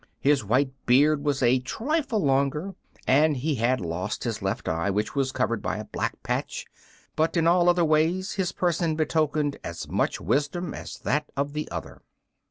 [0.19, 2.73] His white beard was a trifle longer
[3.05, 6.65] and he had lost his left eye, which was covered by a black patch;
[7.15, 11.69] but in all other ways his person betokened as much wisdom as that of the
[11.69, 12.01] other.